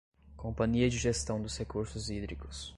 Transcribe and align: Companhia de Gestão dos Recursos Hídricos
Companhia 0.35 0.89
de 0.89 0.97
Gestão 0.97 1.39
dos 1.39 1.55
Recursos 1.59 2.09
Hídricos 2.09 2.69